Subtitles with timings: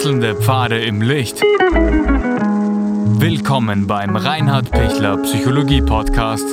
[0.00, 1.42] Wechselnde Pfade im Licht.
[3.20, 6.46] Willkommen beim Reinhard Pichler Psychologie Podcast.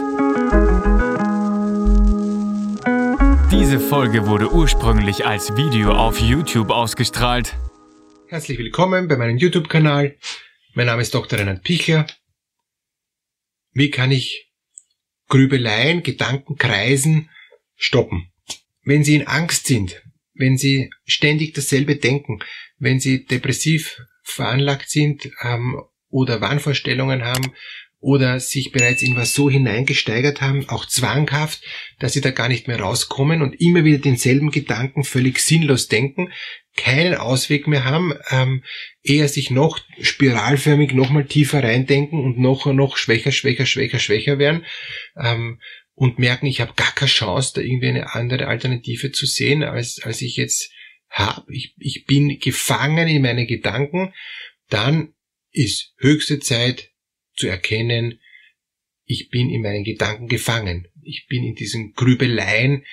[3.50, 7.56] Diese Folge wurde ursprünglich als Video auf YouTube ausgestrahlt.
[8.28, 10.18] Herzlich willkommen bei meinem YouTube-Kanal.
[10.74, 11.40] Mein Name ist Dr.
[11.40, 12.06] Reinhard Pichler.
[13.72, 14.52] Wie kann ich
[15.30, 17.30] Grübeleien, Gedankenkreisen
[17.78, 18.30] stoppen?
[18.84, 20.04] Wenn Sie in Angst sind,
[20.38, 22.40] wenn Sie ständig dasselbe denken,
[22.78, 27.54] wenn Sie depressiv veranlagt sind ähm, oder Wahnvorstellungen haben
[28.00, 31.64] oder sich bereits in was so hineingesteigert haben, auch zwanghaft,
[32.00, 36.32] dass sie da gar nicht mehr rauskommen und immer wieder denselben Gedanken völlig sinnlos denken,
[36.76, 38.64] keinen Ausweg mehr haben, ähm,
[39.02, 44.38] eher sich noch spiralförmig noch mal tiefer reindenken und noch noch schwächer, schwächer, schwächer, schwächer
[44.38, 44.64] werden
[45.20, 45.60] ähm,
[45.98, 50.00] und merken, ich habe gar keine Chance, da irgendwie eine andere Alternative zu sehen, als,
[50.04, 50.72] als ich jetzt
[51.10, 51.52] habe.
[51.52, 54.14] Ich, ich bin gefangen in meine Gedanken,
[54.70, 55.16] dann
[55.52, 56.92] ist höchste Zeit
[57.36, 58.20] zu erkennen,
[59.06, 60.88] ich bin in meinen Gedanken gefangen.
[61.02, 62.86] Ich bin in diesen Grübeleien,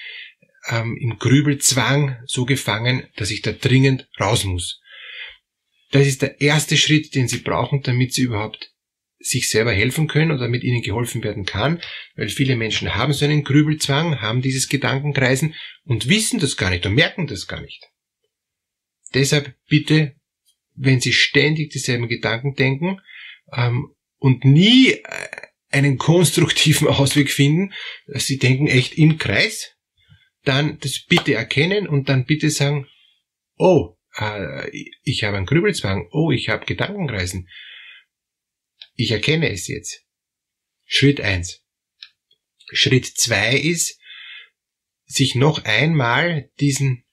[0.71, 4.81] ähm, im Grübelzwang so gefangen, dass ich da dringend raus muss.
[5.91, 8.74] Das ist der erste Schritt, den Sie brauchen, damit Sie überhaupt
[9.25, 11.81] sich selber helfen können oder damit ihnen geholfen werden kann,
[12.15, 16.85] weil viele Menschen haben so einen Grübelzwang, haben dieses Gedankenkreisen und wissen das gar nicht
[16.85, 17.83] und merken das gar nicht.
[19.15, 20.15] Deshalb bitte,
[20.75, 23.01] wenn Sie ständig dieselben Gedanken denken
[23.53, 25.03] ähm, und nie äh,
[25.71, 27.73] einen konstruktiven Ausweg finden,
[28.07, 29.73] Sie denken echt im Kreis,
[30.43, 32.87] dann das bitte erkennen und dann bitte sagen,
[33.57, 34.69] oh, äh,
[35.03, 37.49] ich habe einen Grübelzwang, oh, ich habe Gedankenkreisen,
[38.95, 40.03] ich erkenne es jetzt.
[40.85, 41.63] Schritt eins.
[42.73, 43.99] Schritt zwei ist,
[45.07, 47.05] sich noch einmal diesen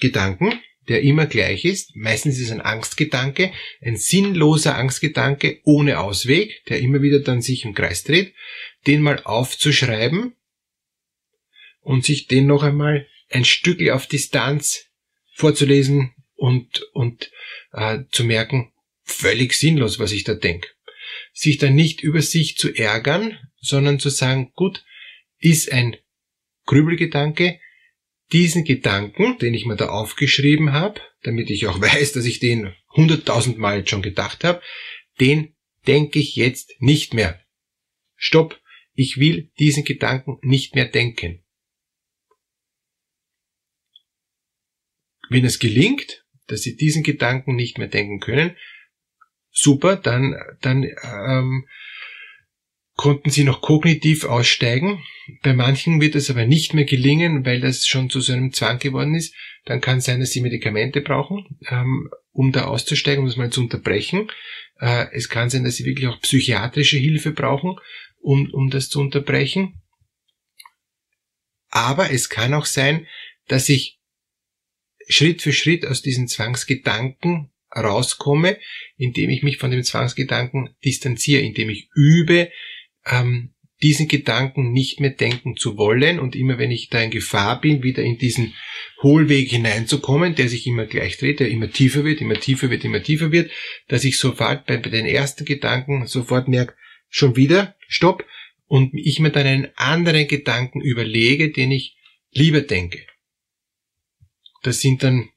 [0.00, 6.64] Gedanken, der immer gleich ist, meistens ist es ein Angstgedanke, ein sinnloser Angstgedanke ohne Ausweg,
[6.66, 8.34] der immer wieder dann sich im Kreis dreht,
[8.86, 10.34] den mal aufzuschreiben
[11.80, 14.90] und sich den noch einmal ein Stückchen auf Distanz
[15.32, 17.30] vorzulesen und, und
[17.72, 18.73] äh, zu merken,
[19.04, 20.68] völlig sinnlos, was ich da denke.
[21.32, 24.84] Sich dann nicht über sich zu ärgern, sondern zu sagen, gut,
[25.38, 25.96] ist ein
[26.66, 27.60] Grübelgedanke,
[28.32, 32.74] diesen Gedanken, den ich mir da aufgeschrieben habe, damit ich auch weiß, dass ich den
[32.94, 34.62] hunderttausend Mal jetzt schon gedacht habe,
[35.20, 35.54] den
[35.86, 37.40] denke ich jetzt nicht mehr.
[38.16, 38.60] Stopp,
[38.94, 41.44] ich will diesen Gedanken nicht mehr denken.
[45.28, 48.56] Wenn es gelingt, dass Sie diesen Gedanken nicht mehr denken können,
[49.54, 51.66] super, dann, dann ähm,
[52.96, 55.02] konnten sie noch kognitiv aussteigen.
[55.42, 58.78] Bei manchen wird es aber nicht mehr gelingen, weil das schon zu so einem Zwang
[58.78, 59.34] geworden ist.
[59.64, 63.50] Dann kann es sein, dass sie Medikamente brauchen, ähm, um da auszusteigen, um das mal
[63.50, 64.30] zu unterbrechen.
[64.80, 67.76] Äh, es kann sein, dass sie wirklich auch psychiatrische Hilfe brauchen,
[68.20, 69.80] um, um das zu unterbrechen.
[71.70, 73.06] Aber es kann auch sein,
[73.48, 73.98] dass ich
[75.08, 78.58] Schritt für Schritt aus diesen Zwangsgedanken rauskomme,
[78.96, 82.50] indem ich mich von dem Zwangsgedanken distanziere, indem ich übe,
[83.06, 87.60] ähm, diesen Gedanken nicht mehr denken zu wollen und immer wenn ich da in Gefahr
[87.60, 88.54] bin, wieder in diesen
[89.02, 93.02] Hohlweg hineinzukommen, der sich immer gleich dreht, der immer tiefer wird, immer tiefer wird, immer
[93.02, 93.50] tiefer wird,
[93.88, 96.74] dass ich sofort bei, bei den ersten Gedanken sofort merke,
[97.08, 98.24] schon wieder, stopp,
[98.66, 101.96] und ich mir dann einen anderen Gedanken überlege, den ich
[102.30, 103.06] lieber denke.
[104.62, 105.28] Das sind dann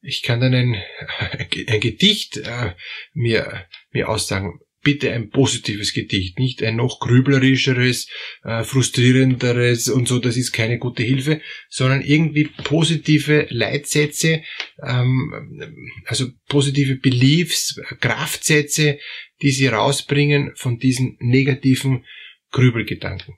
[0.00, 0.82] ich kann dann ein,
[1.68, 2.74] ein Gedicht äh,
[3.12, 4.60] mir, mir aussagen.
[4.80, 8.08] Bitte ein positives Gedicht, nicht ein noch grüblerischeres,
[8.44, 14.44] äh, frustrierenderes und so, das ist keine gute Hilfe, sondern irgendwie positive Leitsätze,
[14.80, 19.00] ähm, also positive Beliefs, Kraftsätze,
[19.42, 22.04] die sie rausbringen von diesen negativen
[22.52, 23.34] Grübelgedanken.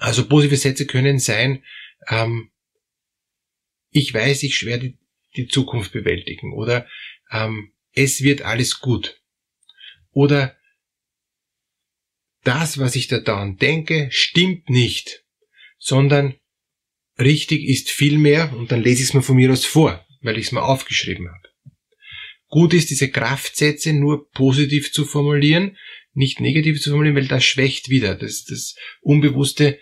[0.00, 1.62] Also positive Sätze können sein,
[2.08, 2.50] ähm,
[3.90, 4.94] ich weiß, ich werde
[5.36, 6.86] die Zukunft bewältigen oder
[7.30, 9.20] ähm, es wird alles gut
[10.10, 10.56] oder
[12.44, 15.24] das, was ich da dauernd denke, stimmt nicht,
[15.78, 16.34] sondern
[17.18, 20.38] richtig ist viel mehr und dann lese ich es mir von mir aus vor, weil
[20.38, 21.48] ich es mir aufgeschrieben habe.
[22.48, 25.76] Gut ist, diese Kraftsätze nur positiv zu formulieren,
[26.12, 28.14] nicht negativ zu formulieren, weil das schwächt wieder.
[28.14, 29.80] Das, das Unbewusste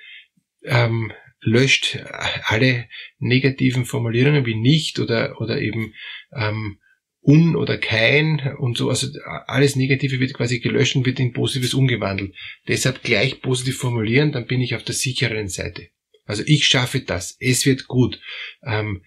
[0.62, 1.98] ähm, löscht
[2.44, 5.94] alle negativen Formulierungen wie nicht oder, oder eben
[6.34, 6.78] ähm,
[7.20, 8.88] un oder kein und so.
[8.88, 9.08] Also
[9.46, 12.34] alles Negative wird quasi gelöscht und wird in Positives umgewandelt.
[12.68, 15.88] Deshalb gleich positiv formulieren, dann bin ich auf der sicheren Seite.
[16.24, 17.36] Also ich schaffe das.
[17.40, 18.20] Es wird gut.
[18.64, 19.04] Ähm,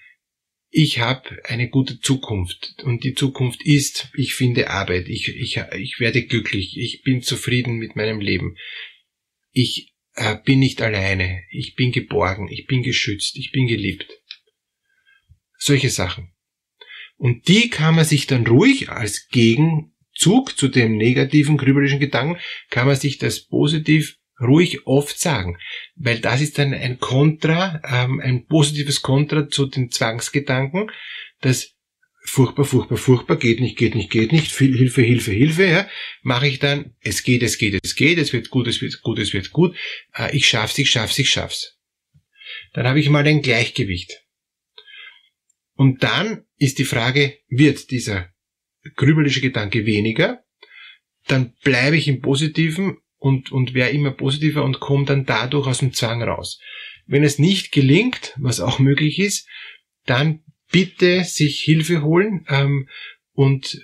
[0.70, 6.00] ich habe eine gute Zukunft und die Zukunft ist, ich finde Arbeit, ich, ich, ich
[6.00, 8.58] werde glücklich, ich bin zufrieden mit meinem Leben.
[9.54, 14.08] Ich äh, bin nicht alleine, ich bin geborgen, ich bin geschützt, ich bin geliebt.
[15.58, 16.34] Solche Sachen.
[17.18, 22.40] Und die kann man sich dann ruhig als Gegenzug zu dem negativen grübelischen Gedanken,
[22.70, 25.58] kann man sich das positiv ruhig oft sagen,
[25.96, 30.92] weil das ist dann ein Kontra, ähm, ein positives Kontra zu den Zwangsgedanken,
[31.40, 31.75] das
[32.26, 35.90] furchtbar, furchtbar, furchtbar, geht nicht, geht nicht, geht nicht, viel Hilfe, Hilfe, Hilfe, ja,
[36.22, 39.20] mache ich dann, es geht, es geht, es geht, es wird gut, es wird gut,
[39.20, 39.76] es wird gut,
[40.14, 41.78] äh, ich schaff's, ich schaff's, ich schaff's.
[42.74, 44.22] Dann habe ich mal ein Gleichgewicht.
[45.76, 48.30] Und dann ist die Frage, wird dieser
[48.96, 50.44] grübelische Gedanke weniger?
[51.28, 55.80] Dann bleibe ich im Positiven und, und wäre immer positiver und komme dann dadurch aus
[55.80, 56.60] dem Zwang raus.
[57.08, 59.48] Wenn es nicht gelingt, was auch möglich ist,
[60.06, 60.44] dann
[60.76, 62.90] bitte sich Hilfe holen ähm,
[63.32, 63.80] und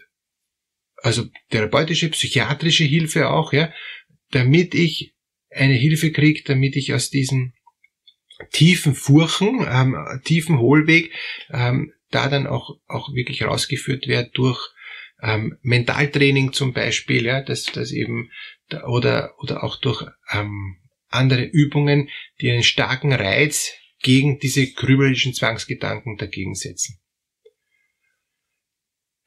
[0.98, 3.74] also therapeutische, psychiatrische Hilfe auch, ja,
[4.32, 5.14] damit ich
[5.50, 7.54] eine Hilfe kriege, damit ich aus diesen
[8.52, 9.96] tiefen Furchen, ähm,
[10.26, 11.14] tiefen Hohlweg,
[11.50, 14.60] ähm, da dann auch, auch wirklich rausgeführt werde durch
[15.24, 18.32] ähm, Mentaltraining zum Beispiel, ja, dass das eben
[18.86, 20.76] oder oder auch durch ähm,
[21.08, 22.10] andere Übungen,
[22.42, 27.00] die einen starken Reiz gegen diese grübelischen Zwangsgedanken dagegen setzen.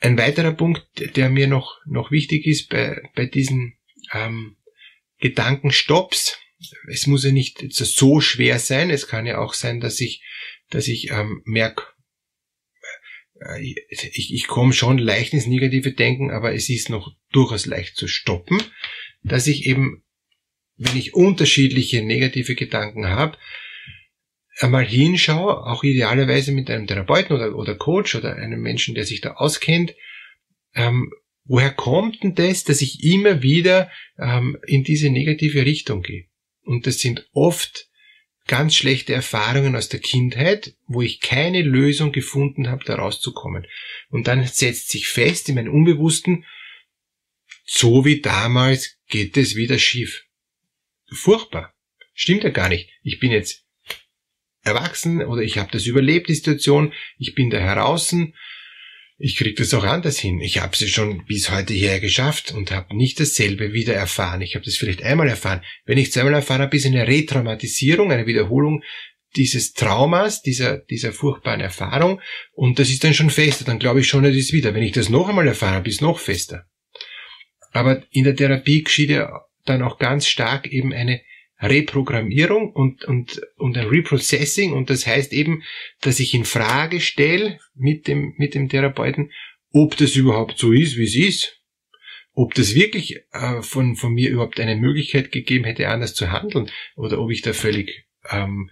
[0.01, 0.87] Ein weiterer Punkt,
[1.17, 3.79] der mir noch noch wichtig ist bei bei diesen
[4.13, 4.57] ähm,
[5.19, 6.39] Gedankenstopps,
[6.89, 8.91] es muss ja nicht so schwer sein.
[8.91, 10.23] Es kann ja auch sein, dass ich,
[10.71, 11.85] dass ich ähm, merke,
[13.41, 17.97] äh, ich, ich komme schon leicht ins negative Denken, aber es ist noch durchaus leicht
[17.97, 18.63] zu stoppen,
[19.23, 20.05] dass ich eben,
[20.77, 23.39] wenn ich unterschiedliche negative Gedanken habe,
[24.59, 29.21] einmal hinschaue, auch idealerweise mit einem Therapeuten oder, oder Coach oder einem Menschen, der sich
[29.21, 29.95] da auskennt,
[30.75, 31.11] ähm,
[31.45, 36.27] woher kommt denn das, dass ich immer wieder ähm, in diese negative Richtung gehe?
[36.63, 37.89] Und das sind oft
[38.47, 43.67] ganz schlechte Erfahrungen aus der Kindheit, wo ich keine Lösung gefunden habe, da rauszukommen.
[44.11, 46.45] Und dann setzt sich fest in meinem Unbewussten,
[47.65, 50.27] so wie damals geht es wieder schief.
[51.11, 51.75] Furchtbar.
[52.13, 52.91] Stimmt ja gar nicht.
[53.03, 53.64] Ich bin jetzt
[54.65, 58.15] erwachsen oder ich habe das überlebt, die Situation, ich bin da heraus
[59.17, 60.41] ich krieg das auch anders hin.
[60.41, 64.43] Ich habe es schon bis heute hierher geschafft und habe nicht dasselbe wieder erfahren.
[64.43, 65.63] Ich habe das vielleicht einmal erfahren.
[65.85, 68.83] Wenn ich zweimal erfahren habe, ist eine Retraumatisierung, eine Wiederholung
[69.37, 72.21] dieses Traumas, dieser, dieser furchtbaren Erfahrung
[72.53, 73.65] und das ist dann schon fester.
[73.65, 74.75] Dann glaube ich schon, es ist wieder.
[74.75, 76.67] Wenn ich das noch einmal erfahren habe, ist noch fester.
[77.73, 81.21] Aber in der Therapie geschieht ja dann auch ganz stark eben eine
[81.61, 85.63] Reprogrammierung und, und, und ein Reprocessing und das heißt eben,
[86.01, 89.31] dass ich in Frage stelle mit dem, mit dem Therapeuten,
[89.73, 91.61] ob das überhaupt so ist, wie es ist,
[92.33, 96.71] ob das wirklich äh, von, von mir überhaupt eine Möglichkeit gegeben hätte, anders zu handeln
[96.97, 98.71] oder ob ich da völlig ähm,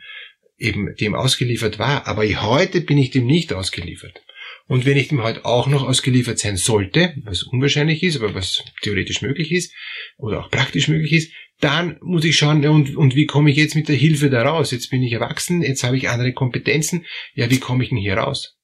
[0.58, 2.06] eben dem ausgeliefert war.
[2.06, 4.23] Aber heute bin ich dem nicht ausgeliefert.
[4.67, 8.64] Und wenn ich dem heute auch noch ausgeliefert sein sollte, was unwahrscheinlich ist, aber was
[8.82, 9.75] theoretisch möglich ist
[10.17, 11.32] oder auch praktisch möglich ist,
[11.62, 14.73] dann muss ich schauen, und, und wie komme ich jetzt mit der Hilfe da raus?
[14.73, 17.07] Jetzt bin ich erwachsen, jetzt habe ich andere Kompetenzen.
[17.35, 18.59] Ja, wie komme ich denn hier raus?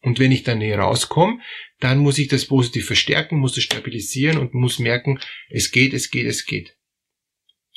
[0.00, 1.38] Und wenn ich dann hier rauskomme,
[1.80, 6.10] dann muss ich das positiv verstärken, muss es stabilisieren und muss merken, es geht, es
[6.10, 6.78] geht, es geht.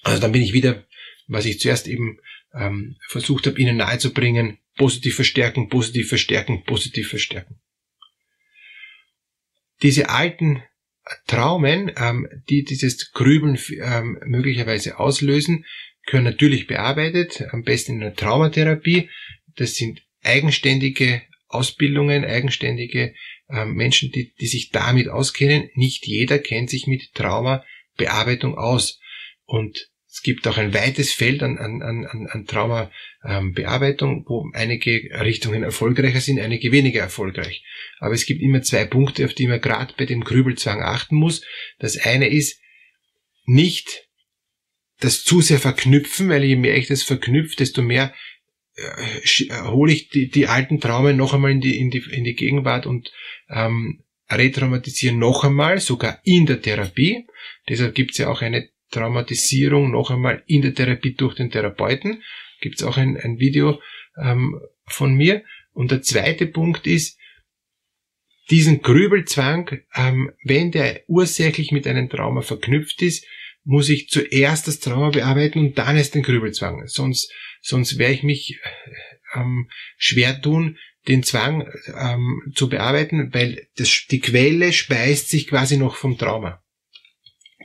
[0.04, 0.88] Also dann bin ich wieder,
[1.28, 2.18] was ich zuerst eben
[2.54, 7.60] ähm, versucht habe, Ihnen nahezubringen, positiv verstärken, positiv verstärken, positiv verstärken.
[9.82, 10.64] Diese alten
[11.28, 15.66] Traumen, ähm, die dieses Grübeln ähm, möglicherweise auslösen,
[16.06, 19.10] können natürlich bearbeitet, am besten in einer Traumatherapie.
[19.56, 23.14] Das sind eigenständige Ausbildungen, eigenständige
[23.50, 25.70] ähm, Menschen, die, die sich damit auskennen.
[25.76, 29.00] Nicht jeder kennt sich mit Traumabearbeitung aus.
[29.46, 35.62] Und es gibt auch ein weites Feld an, an, an, an Traumabearbeitung, wo einige Richtungen
[35.62, 37.64] erfolgreicher sind, einige weniger erfolgreich.
[38.00, 41.46] Aber es gibt immer zwei Punkte, auf die man gerade bei dem Grübelzwang achten muss.
[41.78, 42.60] Das eine ist
[43.46, 44.08] nicht
[45.00, 48.12] das zu sehr verknüpfen, weil je mehr ich das verknüpfe, desto mehr
[48.74, 52.34] äh, hole ich die, die alten Traumen noch einmal in die, in die, in die
[52.34, 53.12] Gegenwart und
[53.52, 57.28] ähm, retraumatisieren noch einmal, sogar in der Therapie.
[57.70, 62.24] Deshalb gibt es ja auch eine Traumatisierung noch einmal in der Therapie durch den Therapeuten.
[62.62, 63.82] Gibt es auch ein, ein Video
[64.22, 65.44] ähm, von mir.
[65.74, 67.20] Und der zweite Punkt ist,
[68.50, 73.26] diesen Grübelzwang, ähm, wenn der ursächlich mit einem Trauma verknüpft ist,
[73.64, 76.88] muss ich zuerst das Trauma bearbeiten und dann erst den Grübelzwang.
[76.88, 78.62] Sonst, sonst werde ich mich
[79.36, 80.78] ähm, schwer tun,
[81.08, 86.64] den Zwang ähm, zu bearbeiten, weil das, die Quelle speist sich quasi noch vom Trauma.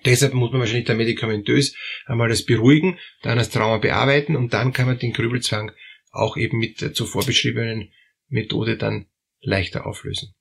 [0.04, 4.72] Deshalb muss man wahrscheinlich da medikamentös einmal das beruhigen, dann das Trauma bearbeiten und dann
[4.72, 5.70] kann man den Grübelzwang
[6.10, 7.92] auch eben mit der zuvor beschriebenen
[8.28, 9.06] Methode dann
[9.40, 10.34] leichter auflösen.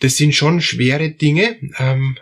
[0.00, 2.16] Das sind schon schwere Dinge, ähm,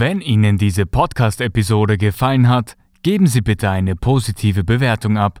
[0.00, 5.40] Wenn Ihnen diese Podcast-Episode gefallen hat, geben Sie bitte eine positive Bewertung ab.